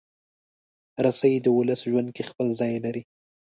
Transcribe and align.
رسۍ 1.05 1.33
د 1.41 1.47
ولس 1.57 1.81
ژوند 1.89 2.09
کې 2.15 2.23
خپل 2.29 2.47
ځای 2.59 2.73
لري. 2.85 3.03